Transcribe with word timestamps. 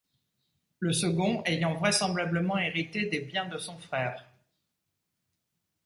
Le 0.79 0.93
second 0.93 1.43
ayant 1.45 1.75
vraisemblablement 1.75 2.57
hérité 2.57 3.05
des 3.05 3.19
biens 3.19 3.45
de 3.47 3.59
son 3.59 3.77
frère. 3.77 4.25